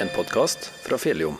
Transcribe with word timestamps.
en 0.00 0.08
podkast 0.12 0.70
fra 0.84 0.98
Fjelljom. 1.00 1.36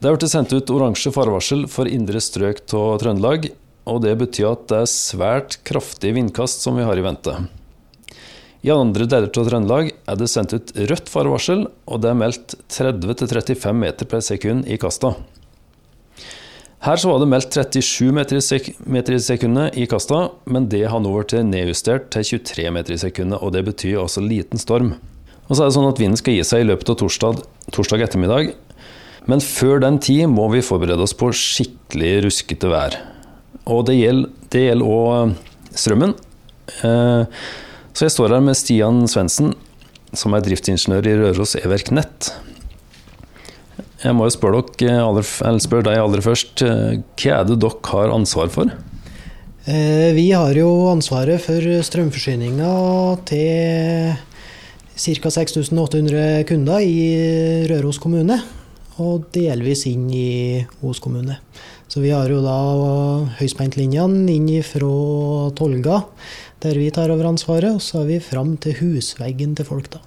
Det 0.00 0.08
er 0.08 0.16
blitt 0.16 0.32
sendt 0.32 0.52
ut 0.52 0.72
oransje 0.72 1.12
farevarsel 1.14 1.66
for 1.70 1.88
indre 1.88 2.20
strøk 2.22 2.62
av 2.76 3.00
Trøndelag. 3.02 3.50
og 3.90 4.02
Det 4.04 4.12
betyr 4.18 4.52
at 4.52 4.68
det 4.68 4.82
er 4.82 4.90
svært 4.90 5.58
kraftige 5.64 6.14
vindkast 6.16 6.62
som 6.64 6.76
vi 6.76 6.84
har 6.84 6.96
i 6.96 7.04
vente. 7.04 7.34
I 8.62 8.72
andre 8.74 9.06
deler 9.08 9.28
av 9.32 9.48
Trøndelag 9.48 9.92
er 9.92 10.16
det 10.20 10.28
sendt 10.28 10.52
ut 10.52 10.72
rødt 10.76 11.08
farevarsel, 11.08 11.66
og 11.88 12.00
det 12.00 12.10
er 12.10 12.20
meldt 12.20 12.56
30-35 12.68 13.72
meter 13.72 14.08
per 14.08 14.20
sekund 14.20 14.68
i 14.68 14.76
kasta. 14.76 15.14
Her 16.80 16.96
så 16.96 17.10
var 17.10 17.20
det 17.20 17.28
meldt 17.28 17.52
37 17.52 18.12
meter 18.16 18.38
i, 18.38 18.44
sek 18.44 18.70
meter 18.88 19.16
i 19.16 19.20
sekundet 19.20 19.76
i 19.76 19.86
kasta, 19.88 20.30
men 20.44 20.68
det 20.72 20.86
har 20.88 21.00
nå 21.00 21.12
blitt 21.12 21.36
nedjustert 21.44 22.08
til 22.12 22.40
23 22.40 22.70
meter 22.72 22.96
i 22.96 23.00
sekundet, 23.00 23.40
og 23.40 23.52
det 23.52 23.66
betyr 23.68 24.00
altså 24.00 24.24
liten 24.24 24.60
storm. 24.60 24.94
Og 25.50 25.56
så 25.56 25.64
er 25.64 25.70
det 25.70 25.74
sånn 25.74 25.88
at 25.90 25.98
Vinden 25.98 26.18
skal 26.18 26.36
gi 26.36 26.44
seg 26.46 26.62
i 26.62 26.68
løpet 26.68 26.92
av 26.92 27.00
torsdag, 27.00 27.40
torsdag 27.74 28.04
ettermiddag, 28.06 28.52
men 29.28 29.42
før 29.42 29.82
den 29.82 29.98
tid 30.02 30.30
må 30.30 30.46
vi 30.52 30.62
forberede 30.64 31.02
oss 31.02 31.16
på 31.18 31.32
skikkelig 31.34 32.12
ruskete 32.24 32.70
vær. 32.70 32.94
Og 33.66 33.82
det 33.88 33.98
gjelder 33.98 34.84
òg 34.86 35.34
strømmen. 35.76 36.14
Eh, 36.86 37.40
så 37.90 38.06
jeg 38.06 38.14
står 38.14 38.36
her 38.36 38.44
med 38.46 38.58
Stian 38.58 39.02
Svendsen, 39.10 39.52
som 40.14 40.34
er 40.34 40.46
driftsingeniør 40.46 41.10
i 41.10 41.16
Røros 41.24 41.56
Everk 41.58 41.90
Nett. 41.94 42.30
Jeg 44.00 44.16
må 44.16 44.24
jo 44.24 44.32
spørre, 44.32 44.62
dere, 44.80 45.24
spørre 45.60 45.88
deg 45.90 46.00
aller 46.00 46.24
først. 46.24 46.62
Eh, 46.64 47.02
hva 47.20 47.42
er 47.42 47.50
det 47.50 47.58
dere 47.60 47.90
har 47.90 48.14
ansvar 48.14 48.54
for? 48.54 48.70
Eh, 49.66 50.08
vi 50.16 50.30
har 50.30 50.54
jo 50.56 50.70
ansvaret 50.94 51.42
for 51.42 51.66
strømforsyninga 51.90 52.72
til 53.28 54.14
ca. 54.96 55.30
6800 55.30 56.44
kunder 56.48 56.80
i 56.80 57.66
Røros 57.70 58.00
kommune. 58.02 58.40
Og 59.00 59.30
delvis 59.32 59.86
inn 59.88 60.10
i 60.12 60.60
Os 60.84 61.00
kommune. 61.00 61.38
Så 61.90 62.02
vi 62.02 62.12
har 62.14 62.28
jo 62.30 62.42
da 62.44 62.58
høyspentlinjene 63.40 64.30
inn 64.30 64.50
fra 64.62 65.50
Tolga 65.58 66.04
der 66.60 66.76
vi 66.76 66.90
tar 66.92 67.10
over 67.12 67.30
ansvaret, 67.30 67.72
og 67.72 67.82
så 67.82 68.02
er 68.02 68.08
vi 68.10 68.20
fram 68.20 68.54
til 68.60 68.76
husveggen 68.82 69.56
til 69.56 69.68
folk, 69.68 69.88
da. 69.94 70.02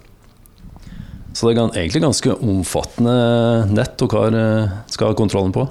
Så 1.34 1.50
det 1.50 1.58
er 1.58 1.80
egentlig 1.80 2.04
ganske 2.04 2.36
omfattende 2.46 3.14
nett 3.74 3.98
dere 3.98 4.42
eh, 4.44 4.74
skal 4.94 5.10
ha 5.10 5.18
kontrollen 5.18 5.50
på? 5.54 5.66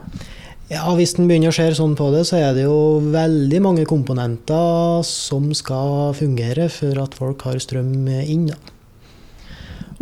Ja, 0.68 0.90
hvis 0.98 1.16
en 1.16 1.30
begynner 1.30 1.54
å 1.54 1.56
se 1.56 1.70
sånn 1.78 1.96
på 1.96 2.09
det, 2.12 2.26
så 2.28 2.42
er 2.42 2.52
det 2.58 2.66
jo 2.66 3.00
veldig 3.14 3.62
mange 3.64 3.86
komponenter 3.88 5.04
som 5.08 5.52
skal 5.56 6.12
fungere 6.18 6.68
for 6.74 7.00
at 7.04 7.16
folk 7.16 7.48
har 7.48 7.64
strøm 7.64 8.09
inn. 8.12 8.50
da. 8.52 8.73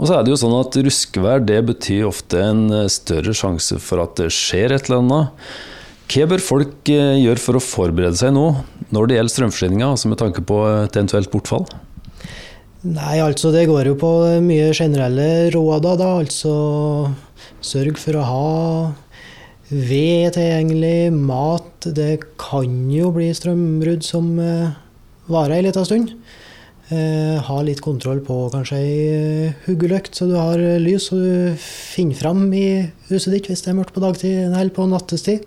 Og 0.02 0.10
så 0.10 0.18
er 0.18 0.26
det 0.26 0.34
jo 0.34 0.40
sånn 0.42 0.56
at 0.58 0.78
ruskevær 0.82 1.44
det 1.46 1.60
betyr 1.68 2.08
ofte 2.10 2.42
en 2.42 2.64
eh, 2.74 2.90
større 2.90 3.36
sjanse 3.38 3.78
for 3.84 4.02
at 4.02 4.18
det 4.18 4.32
skjer 4.34 4.74
et 4.74 4.90
eller 4.90 5.04
annet. 5.04 5.46
Hva 6.12 6.26
bør 6.28 6.42
folk 6.44 6.90
eh, 6.90 7.22
gjøre 7.22 7.44
for 7.44 7.60
å 7.60 7.62
forberede 7.62 8.18
seg 8.18 8.34
nå, 8.34 8.48
når 8.90 9.08
det 9.08 9.20
gjelder 9.20 9.36
strømforsyninga, 9.36 9.92
altså 9.94 10.10
med 10.10 10.20
tanke 10.20 10.42
på 10.44 10.58
et 10.72 10.98
eventuelt 10.98 11.30
bortfall? 11.32 11.70
Nei, 12.82 13.22
altså 13.22 13.52
det 13.54 13.68
går 13.70 13.92
jo 13.92 13.96
på 14.02 14.12
mye 14.42 14.72
generelle 14.74 15.52
råd 15.54 15.86
da. 16.02 16.10
Altså 16.24 16.56
sørg 17.62 18.02
for 18.02 18.18
å 18.18 18.26
ha 18.26 18.52
ved 19.70 20.34
tilgjengelig, 20.34 21.14
mat. 21.14 21.86
Det 21.86 22.24
kan 22.42 22.90
jo 22.92 23.14
bli 23.14 23.30
strømbrudd 23.38 24.02
som 24.04 24.34
eh, 24.42 24.74
varer 25.30 25.60
ei 25.60 25.68
lita 25.70 25.86
stund. 25.86 26.16
Eh, 26.92 27.38
ha 27.48 27.58
litt 27.64 27.80
kontroll 27.80 28.20
på 28.26 28.36
kanskje 28.52 28.78
ei 28.78 29.52
huggeløkt, 29.64 30.18
så 30.18 30.26
du 30.28 30.34
har 30.36 30.60
lys 30.84 31.08
og 31.16 31.22
du 31.24 31.62
finner 31.64 32.18
fram 32.20 32.50
i 32.52 32.66
huset 33.08 33.32
ditt 33.32 33.48
hvis 33.48 33.64
det 33.64 33.72
er 33.72 33.78
mørkt 33.78 33.96
på 33.96 34.04
dagtid 34.04 34.50
eller 34.50 34.74
på 34.76 34.90
nattestid. 34.92 35.46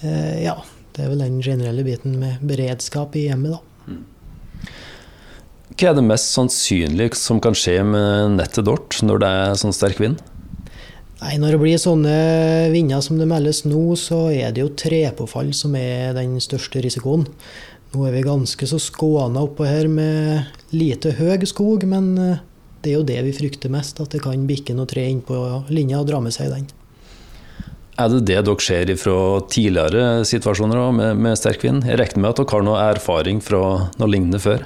Eh, 0.00 0.38
ja, 0.46 0.56
det 0.96 1.04
er 1.04 1.12
vel 1.12 1.26
den 1.26 1.42
generelle 1.44 1.84
biten 1.84 2.16
med 2.22 2.40
beredskap 2.48 3.18
i 3.20 3.26
hjemmet, 3.28 3.58
da. 3.58 3.60
Hva 5.76 5.90
er 5.90 5.96
det 5.96 6.04
mest 6.08 6.32
sannsynlige 6.34 7.16
som 7.16 7.40
kan 7.40 7.56
skje 7.56 7.78
med 7.84 8.38
nettet 8.38 8.66
vårt 8.68 8.98
når 9.04 9.20
det 9.20 9.30
er 9.42 9.60
sånn 9.60 9.76
sterk 9.76 10.00
vind? 10.00 10.20
Nei, 11.20 11.34
Når 11.36 11.52
det 11.52 11.60
blir 11.60 11.80
sånne 11.80 12.14
vinder 12.72 13.02
som 13.04 13.20
det 13.20 13.28
meldes 13.28 13.66
nå, 13.68 13.92
så 14.00 14.30
er 14.32 14.54
det 14.56 14.64
jo 14.64 14.72
trepåfall 14.72 15.52
som 15.56 15.76
er 15.76 16.14
den 16.16 16.38
største 16.40 16.80
risikoen. 16.80 17.26
Nå 17.90 18.04
er 18.06 18.14
vi 18.14 18.22
ganske 18.22 18.66
så 18.70 18.78
skåna 18.78 19.42
oppå 19.42 19.66
her 19.66 19.88
med 19.90 20.46
lite 20.70 21.10
høg 21.18 21.42
skog, 21.50 21.82
men 21.90 22.12
eh, 22.22 22.42
det 22.84 22.92
er 22.92 23.00
jo 23.00 23.06
det 23.08 23.18
vi 23.26 23.32
frykter 23.34 23.72
mest, 23.72 23.98
at 23.98 24.12
det 24.14 24.22
kan 24.22 24.46
bikke 24.46 24.76
noe 24.78 24.86
tre 24.88 25.08
inn 25.10 25.24
på 25.26 25.36
linja 25.74 25.98
og 25.98 26.06
dra 26.06 26.20
med 26.22 26.34
seg 26.36 26.52
den. 26.54 26.68
Er 28.00 28.08
det 28.08 28.22
det 28.30 28.38
dere 28.46 28.62
ser 28.64 28.92
fra 28.96 29.16
tidligere 29.50 30.22
situasjoner 30.24 30.78
med, 30.94 31.18
med 31.20 31.36
sterk 31.36 31.66
vind? 31.66 31.82
Jeg 31.84 31.98
regner 32.00 32.22
med 32.22 32.30
at 32.30 32.40
dere 32.40 32.54
har 32.54 32.64
noe 32.68 32.86
erfaring 32.94 33.42
fra 33.44 33.62
noe 33.98 34.08
lignende 34.08 34.40
før? 34.40 34.64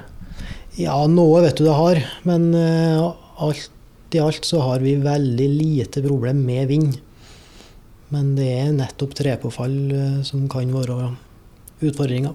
Ja, 0.77 1.01
noe 1.09 1.41
vet 1.43 1.57
du 1.59 1.65
det 1.65 1.75
har. 1.75 1.99
Men 2.29 2.49
uh, 2.55 3.11
alt 3.43 4.15
i 4.15 4.21
alt 4.23 4.47
så 4.47 4.61
har 4.63 4.85
vi 4.85 4.95
veldig 5.01 5.47
lite 5.51 6.05
problem 6.05 6.45
med 6.47 6.69
vind. 6.71 6.97
Men 8.13 8.35
det 8.37 8.51
er 8.53 8.75
nettopp 8.75 9.17
trepåfall 9.17 9.77
uh, 9.91 10.19
som 10.27 10.45
kan 10.51 10.71
være 10.71 11.15
utfordringa. 11.81 12.31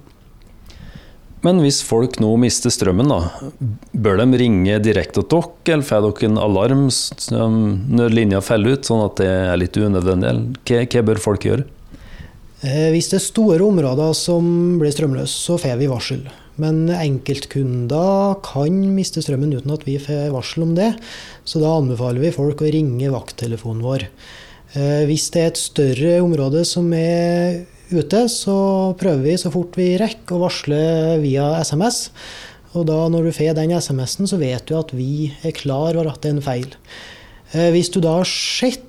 Men 1.47 1.62
hvis 1.65 1.81
folk 1.87 2.19
nå 2.21 2.34
mister 2.41 2.73
strømmen, 2.73 3.09
da, 3.09 3.51
bør 3.97 4.21
de 4.21 4.41
ringe 4.43 4.77
direkte 4.84 5.23
til 5.23 5.41
dere, 5.41 5.77
eller 5.78 5.89
får 5.89 6.05
dere 6.05 6.28
en 6.28 6.41
alarm 6.43 6.83
når 6.91 8.12
linja 8.17 8.43
faller 8.45 8.77
ut, 8.77 8.84
sånn 8.84 9.05
at 9.06 9.17
det 9.23 9.31
er 9.31 9.61
litt 9.61 9.79
unødvendig? 9.81 10.34
Hva, 10.69 10.83
hva 10.84 11.05
bør 11.09 11.23
folk 11.25 11.49
gjøre? 11.49 11.65
Eh, 12.61 12.91
hvis 12.93 13.09
det 13.09 13.17
er 13.17 13.25
store 13.25 13.65
områder 13.65 14.12
som 14.17 14.45
blir 14.83 14.93
strømløse, 14.93 15.33
så 15.33 15.56
får 15.61 15.81
vi 15.81 15.89
varsel. 15.89 16.29
Men 16.61 16.91
enkeltkunder 16.93 18.37
kan 18.45 18.77
miste 18.93 19.23
strømmen 19.25 19.55
uten 19.56 19.73
at 19.73 19.87
vi 19.89 19.97
får 20.03 20.29
varsel 20.34 20.67
om 20.67 20.77
det. 20.77 20.93
Så 21.49 21.62
da 21.62 21.73
anbefaler 21.79 22.21
vi 22.21 22.37
folk 22.37 22.61
å 22.61 22.69
ringe 22.69 23.12
vakttelefonen 23.15 23.84
vår. 23.87 24.09
Eh, 24.77 25.03
hvis 25.09 25.31
det 25.33 25.41
er 25.41 25.53
et 25.55 25.61
større 25.65 26.19
område 26.21 26.67
som 26.69 26.93
er 26.93 27.62
ute, 27.93 28.25
så 28.31 28.56
prøver 29.01 29.25
vi 29.25 29.39
så 29.41 29.53
fort 29.53 29.77
vi 29.78 29.95
rekker 30.01 30.37
å 30.37 30.45
varsle 30.45 30.81
via 31.23 31.53
SMS. 31.65 32.09
Og 32.78 32.87
da 32.87 33.01
når 33.11 33.27
du 33.27 33.34
får 33.34 33.56
den 33.59 33.75
SMS-en, 33.75 34.28
så 34.31 34.39
vet 34.39 34.69
du 34.69 34.77
at 34.78 34.95
vi 34.95 35.33
er 35.43 35.56
klar 35.56 35.97
over 35.97 36.12
at 36.12 36.23
det 36.23 36.31
er 36.31 36.37
en 36.37 36.45
feil. 36.45 36.71
Eh, 37.53 37.71
hvis 37.75 37.91
du 37.91 37.99
da 38.05 38.21
har 38.21 38.29
sett 38.29 38.87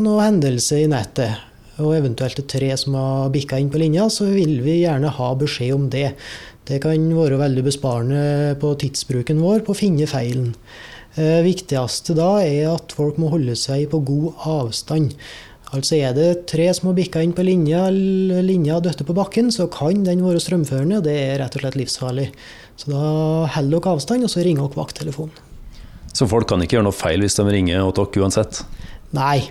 noen 0.00 0.24
hendelse 0.24 0.80
i 0.80 0.88
nettet, 0.88 1.46
og 1.80 1.96
eventuelt 1.96 2.38
et 2.40 2.48
tre 2.48 2.70
som 2.76 2.96
har 2.98 3.32
bikka 3.32 3.58
inn 3.60 3.70
på 3.72 3.80
linja, 3.80 4.06
så 4.12 4.28
vil 4.28 4.58
vi 4.64 4.82
gjerne 4.82 5.12
ha 5.16 5.28
beskjed 5.40 5.74
om 5.76 5.88
det. 5.92 6.10
Det 6.68 6.80
kan 6.84 7.08
være 7.16 7.40
veldig 7.40 7.64
besparende 7.66 8.54
på 8.60 8.72
tidsbruken 8.80 9.40
vår 9.42 9.64
på 9.66 9.74
å 9.74 9.78
finne 9.78 10.08
feilen. 10.08 10.52
Det 11.16 11.26
eh, 11.40 11.42
viktigste 11.42 12.14
da 12.14 12.36
er 12.44 12.70
at 12.70 12.92
folk 12.94 13.16
må 13.18 13.32
holde 13.32 13.56
seg 13.58 13.88
på 13.90 13.98
god 14.06 14.44
avstand. 14.46 15.16
Altså 15.70 16.00
er 16.00 16.14
det 16.16 16.48
tre 16.50 16.66
små 16.74 16.90
bikker 16.96 17.22
inn 17.22 17.34
på 17.36 17.44
linja, 17.46 17.84
linja 17.92 18.80
døtter 18.82 19.06
på 19.06 19.14
bakken, 19.14 19.52
så 19.54 19.68
kan 19.70 20.02
den 20.06 20.24
være 20.24 20.42
strømførende, 20.42 20.98
og 20.98 21.06
det 21.06 21.14
er 21.14 21.36
rett 21.38 21.54
og 21.54 21.62
slett 21.62 21.78
livsfarlig. 21.78 22.26
Så 22.80 22.90
da 22.90 23.02
holder 23.54 23.76
dere 23.76 23.92
avstand, 23.94 24.26
og 24.26 24.32
så 24.32 24.42
ringer 24.42 24.66
dere 24.66 24.80
vakttelefonen. 24.80 25.46
Så 26.10 26.26
folk 26.26 26.48
kan 26.50 26.62
ikke 26.64 26.78
gjøre 26.78 26.88
noe 26.88 26.96
feil 26.96 27.22
hvis 27.22 27.38
de 27.38 27.46
ringer 27.46 27.84
til 27.94 28.08
dere 28.08 28.24
uansett? 28.24 28.64
Nei, 29.14 29.44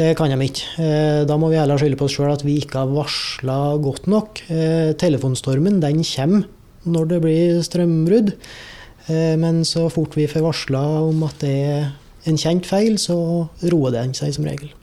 det 0.00 0.16
kan 0.18 0.32
de 0.32 0.48
ikke. 0.48 0.66
Eh, 0.82 1.20
da 1.28 1.36
må 1.38 1.52
vi 1.52 1.60
heller 1.60 1.78
skylde 1.78 2.00
på 2.00 2.08
oss 2.08 2.16
sjøl 2.18 2.32
at 2.32 2.42
vi 2.46 2.56
ikke 2.62 2.82
har 2.82 2.90
varsla 2.90 3.60
godt 3.82 4.10
nok. 4.10 4.42
Eh, 4.50 4.90
telefonstormen 4.98 5.78
den 5.82 6.02
kommer 6.06 6.48
når 6.90 7.08
det 7.12 7.22
blir 7.22 7.62
strømbrudd. 7.62 8.34
Eh, 9.06 9.36
men 9.38 9.62
så 9.68 9.86
fort 9.92 10.18
vi 10.18 10.26
får 10.30 10.46
varsla 10.48 10.82
om 11.06 11.22
at 11.28 11.38
det 11.44 11.56
er 11.70 11.90
en 12.26 12.38
kjent 12.40 12.66
feil, 12.66 12.98
så 12.98 13.16
roer 13.70 13.94
den 13.94 14.18
seg 14.18 14.34
som 14.34 14.50
regel. 14.50 14.74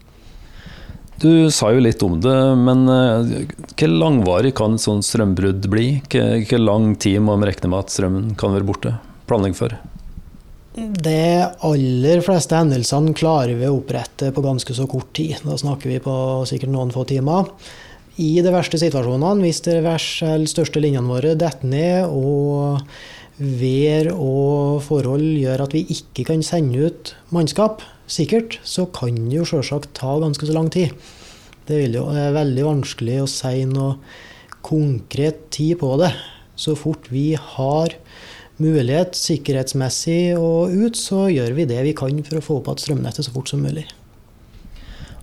Du 1.18 1.50
sa 1.50 1.72
jo 1.74 1.81
litt 1.81 2.04
om 2.06 2.19
det, 2.22 2.38
men 2.62 2.86
uh, 2.86 3.31
hvor 3.74 3.90
langvarig 3.90 4.54
kan 4.58 4.75
et 4.78 4.84
sånt 4.84 5.06
strømbrudd 5.08 5.66
bli? 5.72 5.88
Hvor 6.14 6.62
lang 6.62 6.92
tid 7.02 7.18
må 7.24 7.34
man 7.34 7.48
regne 7.50 7.72
med 7.74 7.86
at 7.86 7.94
strømmen 7.94 8.36
kan 8.38 8.54
være 8.54 8.68
borte? 8.68 8.94
Planlegge 9.30 9.58
for? 9.58 9.74
De 10.78 11.18
aller 11.66 12.22
fleste 12.22 12.54
hendelsene 12.54 13.16
klarer 13.18 13.58
vi 13.58 13.66
å 13.66 13.80
opprette 13.80 14.30
på 14.30 14.46
ganske 14.46 14.78
så 14.78 14.86
kort 14.90 15.10
tid. 15.18 15.40
Da 15.42 15.58
snakker 15.58 15.90
vi 15.90 15.98
på 16.06 16.14
sikkert 16.46 16.75
noen 16.75 16.94
få 16.94 17.08
timer. 17.10 17.50
I 18.22 18.36
de 18.46 18.54
verste 18.54 18.78
situasjonene, 18.81 19.42
hvis 19.42 19.64
de 19.66 19.81
største 20.50 20.81
linjene 20.81 21.10
våre 21.10 21.34
detter 21.38 21.69
ned 21.69 22.14
og 22.14 22.86
vær 23.38 24.12
og 24.14 24.81
forhold 24.86 25.25
gjør 25.38 25.66
at 25.66 25.74
vi 25.74 25.84
ikke 25.94 26.25
kan 26.30 26.46
sende 26.46 26.90
ut 26.90 27.14
mannskap, 27.34 27.81
sikkert, 28.12 28.59
så 28.63 28.88
kan 28.95 29.15
det 29.27 29.38
jo 29.39 29.45
sjølsagt 29.48 29.94
ta 29.98 30.18
ganske 30.21 30.48
så 30.48 30.56
lang 30.56 30.71
tid. 30.74 30.95
Det 31.68 31.81
jo 31.83 32.07
er 32.15 32.36
veldig 32.36 32.65
vanskelig 32.65 33.21
å 33.24 33.30
si 33.30 33.65
noe 33.68 33.98
konkret 34.65 35.48
tid 35.54 35.77
på 35.81 35.94
det. 36.01 36.13
Så 36.57 36.74
fort 36.80 37.09
vi 37.12 37.36
har 37.38 37.94
mulighet 38.57 39.18
sikkerhetsmessig 39.18 40.38
og 40.39 40.74
ut, 40.74 40.98
så 40.98 41.27
gjør 41.30 41.54
vi 41.59 41.68
det 41.69 41.83
vi 41.86 41.95
kan 41.98 42.24
for 42.25 42.39
å 42.39 42.45
få 42.45 42.59
opp 42.62 42.71
igjen 42.74 42.81
strømnettet 42.81 43.27
så 43.27 43.33
fort 43.36 43.51
som 43.51 43.62
mulig. 43.62 43.86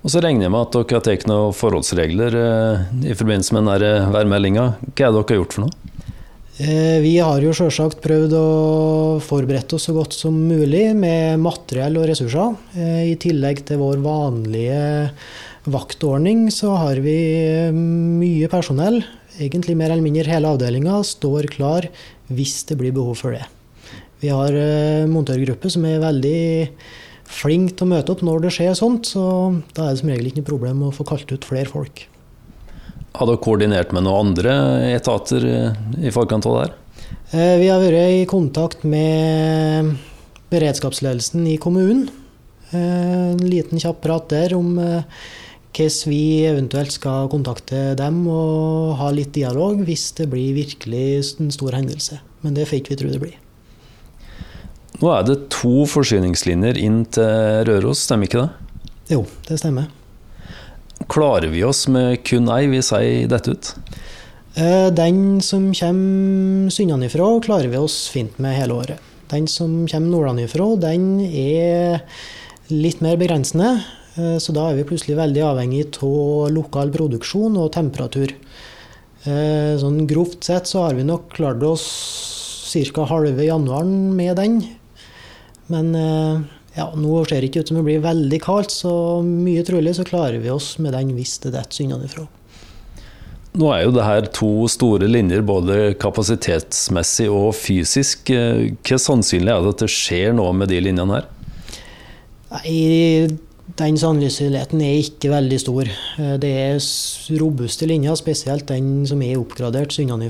Og 0.04 0.12
så 0.12 0.20
regner 0.20 0.46
jeg 0.46 0.52
med 0.52 0.66
at 0.66 0.76
dere 0.76 0.98
har 0.98 1.04
tatt 1.06 1.26
noen 1.30 1.56
forholdsregler 1.56 2.34
eh, 2.36 2.82
i 3.08 3.16
forbindelse 3.16 3.56
med 3.56 3.70
denne 3.70 4.12
værmeldinga. 4.12 4.66
Hva 4.92 5.08
er 5.08 5.14
det 5.14 5.16
dere 5.16 5.32
har 5.32 5.40
gjort 5.40 5.56
for 5.56 5.64
noe? 5.64 5.83
Eh, 6.54 7.00
vi 7.02 7.16
har 7.18 7.42
jo 7.42 7.50
selvsagt 7.50 7.98
prøvd 7.98 8.34
å 8.38 8.48
forberede 9.26 9.74
oss 9.74 9.88
så 9.88 9.94
godt 9.96 10.14
som 10.14 10.36
mulig 10.46 10.92
med 10.94 11.40
materiell 11.42 11.98
og 11.98 12.06
ressurser. 12.06 12.54
Eh, 12.78 13.10
I 13.10 13.16
tillegg 13.18 13.64
til 13.66 13.80
vår 13.82 13.98
vanlige 14.04 14.84
vaktordning 15.66 16.46
så 16.54 16.76
har 16.78 17.02
vi 17.02 17.16
mye 17.74 18.52
personell. 18.52 19.00
Egentlig 19.34 19.74
mer 19.74 19.90
eller 19.90 20.06
mindre 20.06 20.30
hele 20.30 20.54
avdelinga 20.54 21.00
står 21.02 21.50
klar 21.50 21.90
hvis 22.30 22.62
det 22.70 22.78
blir 22.78 22.94
behov 22.94 23.18
for 23.18 23.34
det. 23.34 23.42
Vi 24.22 24.30
har 24.30 24.54
montørgruppe 25.10 25.68
som 25.72 25.82
er 25.90 25.98
veldig 26.00 26.70
flink 27.34 27.74
til 27.74 27.88
å 27.88 27.92
møte 27.96 28.14
opp 28.14 28.22
når 28.24 28.46
det 28.46 28.54
skjer 28.54 28.78
sånt, 28.78 29.10
så 29.10 29.26
da 29.74 29.88
er 29.88 29.96
det 29.96 30.00
som 30.04 30.12
regel 30.12 30.30
ikke 30.30 30.44
noe 30.44 30.52
problem 30.54 30.86
å 30.86 30.94
få 30.94 31.08
kalt 31.08 31.34
ut 31.34 31.48
flere 31.50 31.68
folk. 31.68 32.06
Har 33.14 33.30
dere 33.30 33.38
koordinert 33.38 33.92
med 33.94 34.08
noen 34.08 34.32
andre 34.32 34.54
etater 34.90 35.44
i 36.02 36.10
forkant 36.14 36.48
av 36.50 36.56
det 36.56 36.64
her? 36.64 36.74
Eh, 37.34 37.54
vi 37.60 37.70
har 37.70 37.78
vært 37.82 38.10
i 38.14 38.26
kontakt 38.26 38.82
med 38.86 39.94
beredskapsledelsen 40.50 41.46
i 41.46 41.56
kommunen. 41.62 42.08
Eh, 42.70 43.30
en 43.32 43.46
liten 43.46 43.78
kjapp 43.78 44.02
prat 44.02 44.28
der 44.30 44.54
om 44.58 44.76
eh, 44.82 45.06
hvordan 45.74 46.10
vi 46.10 46.20
eventuelt 46.46 46.94
skal 46.94 47.30
kontakte 47.30 47.96
dem 47.98 48.20
og 48.30 48.94
ha 49.00 49.08
litt 49.14 49.32
dialog 49.34 49.82
hvis 49.86 50.12
det 50.18 50.28
blir 50.30 50.54
virkelig 50.58 51.06
en 51.42 51.54
stor 51.54 51.74
hendelse. 51.78 52.20
Men 52.42 52.54
det 52.58 52.68
får 52.70 52.82
ikke 52.82 52.94
vi 52.94 53.00
tro 53.02 53.10
det 53.14 53.22
blir. 53.22 53.40
Nå 55.02 55.10
er 55.10 55.26
det 55.26 55.40
to 55.54 55.82
forsyningslinjer 55.90 56.78
inn 56.78 57.02
til 57.14 57.66
Røros, 57.66 58.06
stemmer 58.06 58.30
ikke 58.30 58.44
det? 58.44 58.50
Jo, 59.14 59.24
det 59.48 59.58
stemmer. 59.62 59.90
Klarer 61.08 61.50
vi 61.52 61.64
oss 61.64 61.86
med 61.88 62.22
kun 62.24 62.48
ei 62.52 62.66
vi 62.72 62.80
sier 62.84 63.28
dette 63.28 63.54
ut? 63.54 63.74
Eh, 64.54 64.88
den 64.94 65.40
som 65.42 65.72
kommer 65.74 66.70
sunnanifra, 66.70 67.26
klarer 67.42 67.68
vi 67.68 67.80
oss 67.80 68.06
fint 68.08 68.38
med 68.38 68.56
hele 68.56 68.78
året. 68.78 69.10
Den 69.32 69.48
som 69.50 69.82
kommer 69.90 70.12
nordanifra, 70.12 70.68
den 70.78 71.18
er 71.26 72.04
litt 72.70 73.02
mer 73.04 73.18
begrensende. 73.20 73.74
Eh, 74.14 74.36
så 74.38 74.54
da 74.54 74.68
er 74.70 74.78
vi 74.78 74.86
plutselig 74.88 75.18
veldig 75.18 75.42
avhengig 75.42 75.84
av 76.06 76.52
lokal 76.54 76.92
produksjon 76.94 77.58
og 77.58 77.72
temperatur. 77.74 78.30
Eh, 79.24 79.74
sånn 79.80 80.04
grovt 80.06 80.46
sett 80.46 80.70
så 80.70 80.86
har 80.86 80.94
vi 80.94 81.06
nok 81.08 81.32
klart 81.34 81.62
oss 81.66 81.88
ca. 82.94 83.04
halve 83.06 83.44
januaren 83.44 84.14
med 84.16 84.36
den. 84.36 84.62
Men 85.70 85.94
ja, 86.74 86.88
nå 86.98 87.20
ser 87.28 87.42
det 87.42 87.50
ikke 87.50 87.62
ut 87.62 87.70
som 87.70 87.78
det 87.78 87.86
blir 87.86 88.04
veldig 88.04 88.40
kaldt, 88.42 88.74
så 88.74 88.94
mye 89.24 89.64
trolig 89.66 89.94
så 89.96 90.06
klarer 90.06 90.40
vi 90.42 90.50
oss 90.52 90.74
med 90.82 90.96
den 90.96 91.14
hvis 91.16 91.36
det 91.44 91.54
detter 91.54 91.82
synnafra. 91.82 92.26
Nå 93.54 93.68
er 93.70 93.84
jo 93.84 93.92
det 93.94 94.02
her 94.02 94.26
to 94.34 94.66
store 94.66 95.06
linjer, 95.06 95.44
både 95.46 95.94
kapasitetsmessig 96.02 97.28
og 97.30 97.52
fysisk. 97.54 98.32
Hva 98.34 98.98
sannsynlig 98.98 99.52
er 99.52 99.62
det 99.62 99.74
at 99.76 99.84
det 99.84 99.90
skjer 99.94 100.34
noe 100.34 100.50
med 100.58 100.72
de 100.74 100.80
linjene 100.82 101.20
her? 101.20 101.28
Nei, 102.50 103.28
den 103.78 104.00
sannsynligheten 104.00 104.82
er 104.82 104.98
ikke 105.04 105.30
veldig 105.30 105.60
stor. 105.62 105.92
Det 106.42 106.50
er 106.64 106.82
robuste 107.38 107.86
linjer, 107.86 108.18
spesielt 108.18 108.66
den 108.72 109.06
som 109.06 109.22
er 109.22 109.38
oppgradert 109.38 109.94
syndene 109.94 110.26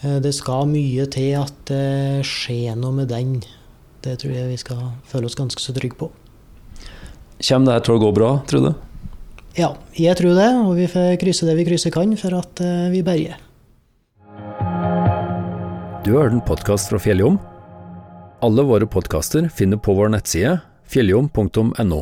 Eh, 0.00 0.18
det 0.24 0.32
skal 0.36 0.68
mye 0.70 1.06
til 1.12 1.34
at 1.40 1.56
det 1.68 2.26
skjer 2.28 2.76
noe 2.78 3.00
med 3.02 3.10
den. 3.12 3.40
Det 4.04 4.16
tror 4.22 4.32
jeg 4.32 4.48
vi 4.48 4.58
skal 4.60 4.80
føle 5.08 5.28
oss 5.28 5.36
ganske 5.38 5.60
så 5.60 5.74
trygge 5.76 5.98
på. 6.00 6.08
Kommer 7.40 7.66
det 7.66 7.76
her 7.76 7.84
til 7.84 7.96
å 7.96 8.02
gå 8.02 8.10
bra, 8.16 8.30
tror 8.48 8.64
du? 8.64 8.72
Ja, 9.58 9.74
jeg 9.98 10.16
tror 10.20 10.36
det. 10.38 10.48
Og 10.64 10.74
vi 10.78 10.88
får 10.90 11.18
krysse 11.20 11.48
det 11.48 11.56
vi 11.58 11.66
krysse 11.68 11.92
kan 11.92 12.12
for 12.20 12.36
at 12.38 12.62
eh, 12.64 12.88
vi 12.92 13.04
berger. 13.04 13.36
Du 16.04 16.14
har 16.14 16.26
hørt 16.26 16.38
en 16.38 16.44
podkast 16.48 16.92
fra 16.92 17.00
Fjelljom. 17.02 17.36
Alle 18.40 18.64
våre 18.64 18.88
podkaster 18.88 19.50
finner 19.52 19.76
på 19.76 19.92
vår 19.98 20.14
nettside 20.14 20.56
fjelljom.no. 20.90 22.00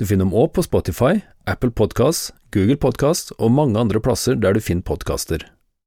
Du 0.00 0.06
finner 0.08 0.24
dem 0.24 0.32
òg 0.32 0.54
på 0.56 0.64
Spotify, 0.64 1.20
Apple 1.44 1.70
Podkast, 1.76 2.32
Google 2.54 2.78
Podkast 2.80 3.34
og 3.36 3.52
mange 3.52 3.76
andre 3.78 4.00
plasser 4.00 4.38
der 4.40 4.56
du 4.56 4.64
finner 4.64 4.86
podkaster. 4.88 5.44